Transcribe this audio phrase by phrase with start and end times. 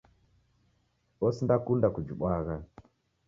[1.25, 2.55] Osindakunda kujibwagha